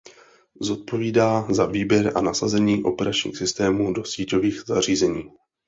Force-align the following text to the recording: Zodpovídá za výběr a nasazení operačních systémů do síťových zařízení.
Zodpovídá 0.61 1.47
za 1.49 1.65
výběr 1.65 2.11
a 2.15 2.21
nasazení 2.21 2.83
operačních 2.83 3.37
systémů 3.37 3.93
do 3.93 4.05
síťových 4.05 4.63
zařízení. 4.67 5.31